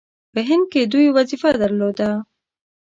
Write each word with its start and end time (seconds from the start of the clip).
په 0.33 0.39
هند 0.47 0.65
کې 0.71 0.81
دوی 0.93 1.07
وظیفه 1.17 1.49
درلوده. 1.61 2.09